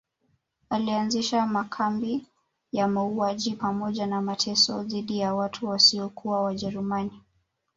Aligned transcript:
Alianzisha 0.69 1.45
makambi 1.47 2.25
ya 2.71 2.87
mauaji 2.87 3.55
pamoja 3.55 4.07
na 4.07 4.21
mateso 4.21 4.83
dhidi 4.83 5.19
ya 5.19 5.35
watu 5.35 5.65
wasiokuwa 5.67 6.43
wajerumani 6.43 7.21